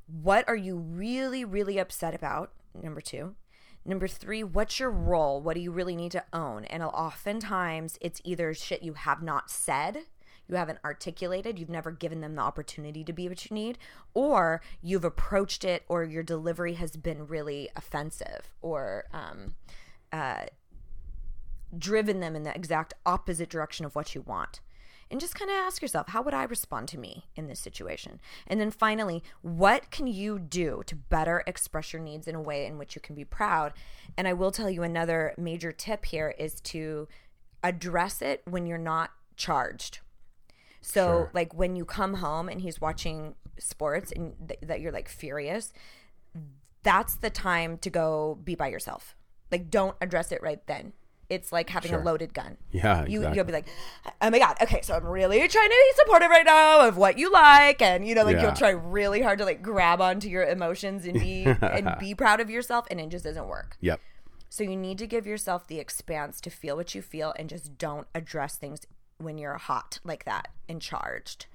[0.06, 2.50] What are you really really upset about?
[2.74, 3.36] Number 2.
[3.84, 5.40] Number 3, what's your role?
[5.40, 6.64] What do you really need to own?
[6.64, 10.04] And oftentimes it's either shit you have not said,
[10.48, 13.78] you haven't articulated, you've never given them the opportunity to be what you need,
[14.14, 19.54] or you've approached it or your delivery has been really offensive or um
[21.76, 24.60] driven them in the exact opposite direction of what you want.
[25.10, 28.20] And just kind of ask yourself, how would I respond to me in this situation?
[28.46, 32.66] And then finally, what can you do to better express your needs in a way
[32.66, 33.72] in which you can be proud?
[34.16, 37.08] And I will tell you another major tip here is to
[37.62, 40.00] address it when you're not charged.
[40.80, 41.30] So, Sure.
[41.34, 45.72] like when you come home and he's watching sports and th- that you're like furious,
[46.82, 49.16] that's the time to go be by yourself.
[49.50, 50.92] Like, don't address it right then.
[51.28, 52.56] It's like having a loaded gun.
[52.70, 53.36] Yeah, you exactly.
[53.36, 53.66] you'll be like,
[54.22, 57.18] oh my god, okay, so I'm really trying to be supportive right now of what
[57.18, 58.44] you like, and you know, like Yeah.
[58.44, 62.40] you'll try really hard to like grab onto your emotions and be and be proud
[62.40, 63.76] of yourself, and it just doesn't work.
[63.82, 64.00] yep
[64.48, 67.76] So you need to give yourself the expanse to feel what you feel, and just
[67.76, 68.86] don't address things
[69.18, 71.46] when you're hot like that and charged.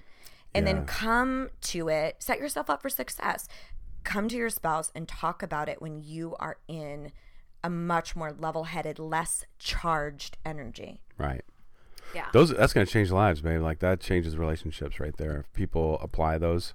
[0.54, 0.74] And Yeah.
[0.74, 3.48] then come to it, set yourself up for success.
[4.04, 7.10] come to your spouse and talk about it when you are in
[7.64, 11.00] a much more level-headed, less charged energy.
[11.18, 11.42] Right.
[12.14, 12.26] Yeah.
[12.34, 13.62] Those that's going to change lives, babe.
[13.62, 15.38] Like that changes relationships right there.
[15.38, 16.74] If people apply those,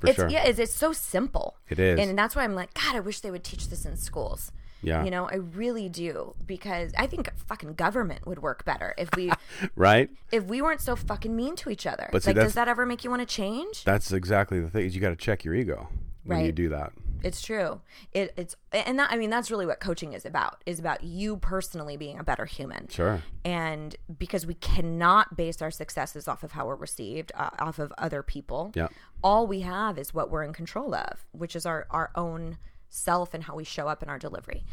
[0.00, 0.28] for it's sure.
[0.28, 1.56] yeah, it's, it's so simple.
[1.68, 2.00] It is.
[2.00, 4.50] and that's why I'm like, God, I wish they would teach this in schools.
[4.82, 5.04] Yeah.
[5.04, 9.30] you know, I really do because I think fucking government would work better if we
[9.76, 10.10] right?
[10.32, 12.08] if we weren't so fucking mean to each other.
[12.12, 13.84] But see, like, does that ever make you want to change?
[13.84, 14.86] That's exactly the thing.
[14.86, 15.88] Is you got to check your ego
[16.24, 16.92] when you do that.
[17.22, 17.80] It's true.
[18.12, 20.62] It, it's and that I mean that's really what coaching is about.
[20.66, 22.88] Is about you personally being a better human.
[22.88, 23.22] Sure.
[23.44, 27.92] And because we cannot base our successes off of how we're received, uh, off of
[27.98, 28.72] other people.
[28.74, 28.88] Yeah.
[29.22, 32.56] All we have is what we're in control of, which is our our own
[32.90, 34.64] self and how we show up in our delivery.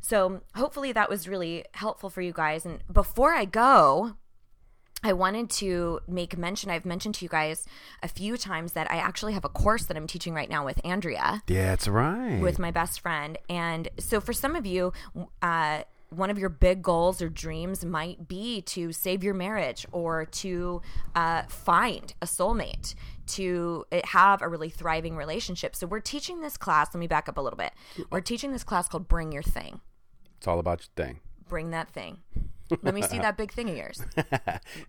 [0.00, 2.64] So hopefully that was really helpful for you guys.
[2.64, 4.14] And before I go,
[5.02, 6.70] I wanted to make mention.
[6.70, 7.66] I've mentioned to you guys
[8.02, 10.80] a few times that I actually have a course that I'm teaching right now with
[10.84, 12.40] Andrea Yeah, it's right.
[12.40, 13.38] with my best friend.
[13.48, 14.92] And so for some of you,
[15.40, 20.24] uh, one of your big goals or dreams might be to save your marriage or
[20.24, 20.80] to
[21.14, 22.94] uh, find a soulmate,
[23.28, 25.74] to uh, have a really thriving relationship.
[25.76, 26.88] So we're teaching this class.
[26.94, 27.72] Let me back up a little bit.
[28.10, 29.80] We're teaching this class called Bring Your Thing.
[30.36, 31.20] it's all about your thing.
[31.48, 32.18] Bring that thing.
[32.82, 34.02] Let me see that big thing of yours.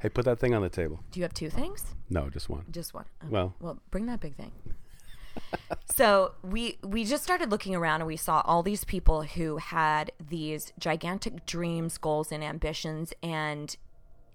[0.02, 1.00] Hey, put that thing on the table.
[1.12, 1.86] Do you have two things?
[2.10, 2.66] No, just one.
[2.72, 3.06] Just one.
[3.24, 4.52] Oh, Well- well, bring that big thing.
[5.96, 10.12] so we we just started looking around and we saw all these people who had
[10.20, 13.76] these gigantic dreams, goals, and ambitions, and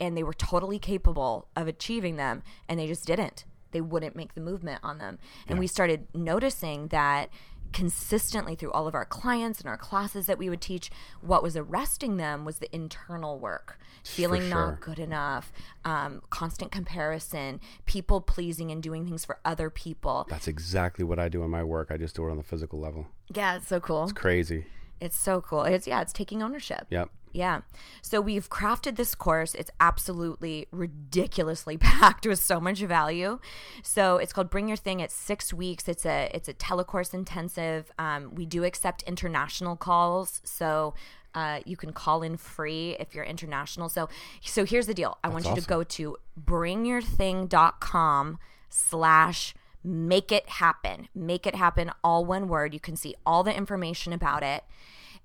[0.00, 3.44] and they were totally capable of achieving them, and they just didn't.
[3.74, 7.28] They wouldn't make the movement on them, and we started noticing that
[7.74, 11.56] consistently through all of our clients and our classes that we would teach what was
[11.56, 14.50] arresting them was the internal work feeling sure.
[14.50, 15.52] not good enough,
[15.84, 20.24] um, constant comparison, people pleasing and doing things for other people.
[20.30, 21.90] That's exactly what I do in my work.
[21.90, 23.08] I just do it on the physical level.
[23.34, 24.04] Yeah, it's so cool.
[24.04, 24.66] It's crazy.
[25.00, 25.64] It's so cool.
[25.64, 26.86] It's yeah, it's taking ownership.
[26.90, 27.10] Yep.
[27.34, 27.62] Yeah.
[28.00, 29.54] So we've crafted this course.
[29.56, 33.40] It's absolutely ridiculously packed with so much value.
[33.82, 35.00] So it's called Bring Your Thing.
[35.00, 35.88] It's six weeks.
[35.88, 37.90] It's a it's a telecourse intensive.
[37.98, 40.40] Um, we do accept international calls.
[40.44, 40.94] So
[41.34, 43.88] uh, you can call in free if you're international.
[43.88, 44.08] So
[44.40, 45.18] so here's the deal.
[45.24, 48.38] I want you to go to bringyourthing.com
[48.70, 51.08] slash make it happen.
[51.16, 52.72] Make it happen, all one word.
[52.72, 54.62] You can see all the information about it.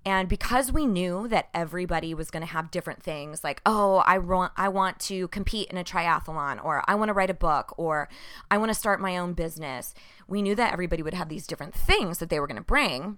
[0.06, 4.18] And because we knew that everybody was going to have different things, like, oh, I
[4.18, 7.74] want, I want to compete in a triathlon, or I want to write a book,
[7.78, 8.08] or
[8.50, 9.94] I want to start my own business,
[10.28, 13.18] we knew that everybody would have these different things that they were going to bring.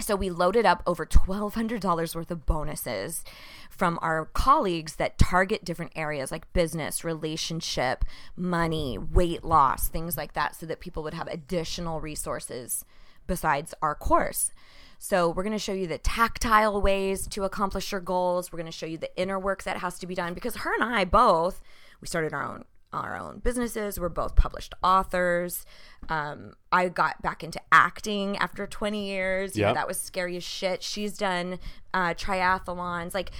[0.00, 3.22] So we loaded up over $1,200 worth of bonuses
[3.70, 8.04] from our colleagues that target different areas like business, relationship,
[8.36, 12.84] money, weight loss, things like that, so that people would have additional resources
[13.26, 14.52] besides our course.
[15.02, 18.52] So we're going to show you the tactile ways to accomplish your goals.
[18.52, 20.74] We're going to show you the inner work that has to be done because her
[20.74, 21.62] and I both
[22.02, 24.00] we started our own our own businesses.
[24.00, 25.64] We're both published authors.
[26.08, 29.56] Um, I got back into acting after 20 years.
[29.56, 30.82] You know, that was scary as shit.
[30.82, 31.60] She's done
[31.94, 33.30] uh, triathlons, like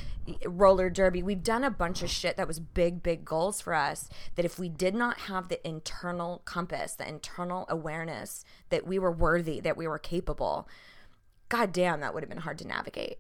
[0.47, 1.23] roller derby.
[1.23, 4.09] We've done a bunch of shit that was big, big goals for us.
[4.37, 9.13] That if we did not have the internal compass, the internal awareness that we were
[9.13, 10.69] worthy, that we were capable,
[11.51, 13.19] god damn, that would have been hard to navigate.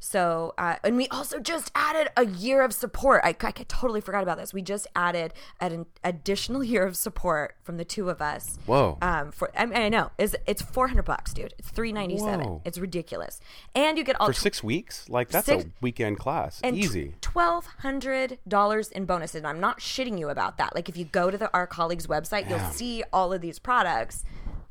[0.00, 3.20] So, uh, and we also just added a year of support.
[3.24, 4.54] I, I totally forgot about this.
[4.54, 8.58] We just added an additional year of support from the two of us.
[8.66, 8.98] Whoa.
[9.02, 11.52] Um, for I, mean, I know it's it's four hundred bucks, dude.
[11.58, 12.60] It's three ninety seven.
[12.64, 13.40] It's ridiculous,
[13.74, 15.08] and you get all For six weeks?
[15.08, 16.60] Like, that's Six- a weekend class.
[16.62, 17.14] and Easy.
[17.20, 19.38] twelve hundred dollars in bonuses.
[19.38, 20.76] And I'm not shitting you about that.
[20.76, 24.24] Like if you go to the our colleagues' website, you'll see all of these products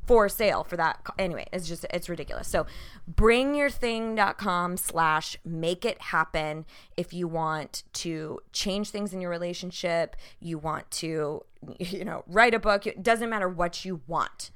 [0.08, 1.02] for sale for that.
[1.20, 2.48] Anyway, it's just it's ridiculous.
[2.48, 2.66] So
[3.14, 6.66] bringyourthing.com slash make it happen
[6.96, 11.44] if you want to change things in your relationship, you want to
[11.80, 12.88] you know write a book.
[12.88, 14.52] It doesn't matter what you want.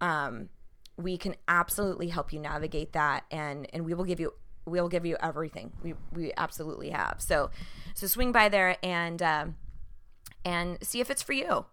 [0.00, 0.48] Um,
[0.96, 4.32] we can absolutely help you navigate that and and we will give you
[4.66, 7.50] we'll give you everything we we absolutely have so
[7.94, 9.56] so swing by there and um
[10.44, 11.64] and see if it's for you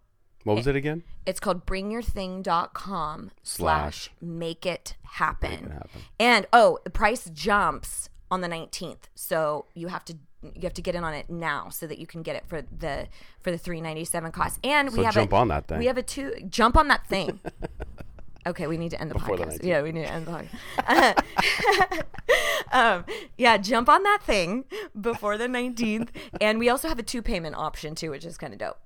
[0.48, 1.04] What was it again?
[1.26, 4.10] it's called bringyourthing.com slash Slash.
[4.22, 5.74] make it happen
[6.20, 10.82] and oh the price jumps on the 19th so you have to you have to
[10.82, 13.08] get in on it now so that you can get it for the
[13.42, 15.80] for the 397 cost and we So have jump a, on that thing.
[15.80, 17.40] we have a two jump on that thing
[18.46, 19.60] Okay, we need to end the Before podcast.
[19.60, 19.64] 19th.
[19.66, 20.32] yeah, we need to end the
[20.88, 22.04] podcast.
[22.72, 23.04] um,
[23.38, 24.64] yeah, jump on that thing
[25.02, 26.08] before the 19th.
[26.40, 28.78] And we also have a two payment option too, which is kind of dope.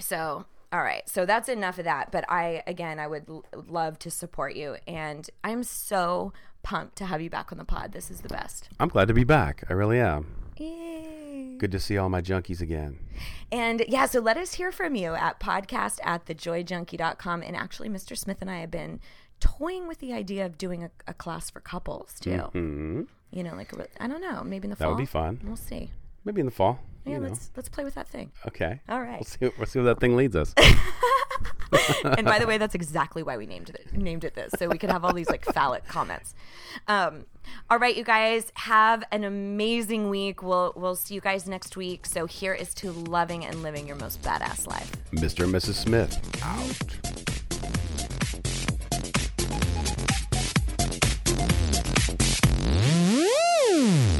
[0.00, 1.08] So, All right.
[1.08, 2.10] So that's enough of that.
[2.10, 4.76] But I, again, I would l- love to support you.
[4.88, 6.32] And I'm so
[6.64, 7.92] pumped to have you back on the pod.
[7.92, 8.68] This is the best.
[8.80, 9.62] I'm glad to be back.
[9.70, 10.34] I really am.
[10.56, 11.54] Yay.
[11.58, 12.98] Good to see all my junkies again.
[13.52, 17.42] And yeah, so let us hear from you at podcast at thejoyjunkie.com.
[17.44, 18.18] And actually, Mr.
[18.18, 18.98] Smith and I have been
[19.38, 22.38] toying with the idea of doing a, a class for couples too.
[22.38, 24.94] hmm You know, like, I don't know, maybe in the That fall.
[24.94, 25.40] would be fun.
[25.44, 25.90] We'll see.
[26.24, 26.80] Maybe in the fall.
[27.04, 28.32] Yeah, let's let's play with that thing.
[28.46, 28.80] Okay.
[28.88, 29.18] All right.
[29.18, 29.56] We'll see.
[29.58, 30.54] We'll see where that thing leads us.
[32.16, 34.78] and by the way, that's exactly why we named it named it this, so we
[34.78, 36.34] could have all these like phallic comments.
[36.88, 37.26] Um,
[37.68, 40.42] all right, you guys have an amazing week.
[40.42, 42.06] We'll we'll see you guys next week.
[42.06, 44.90] So here is to loving and living your most badass life.
[45.12, 45.44] Mr.
[45.44, 45.74] and Mrs.
[45.74, 47.14] Smith out.
[53.74, 54.13] Mm.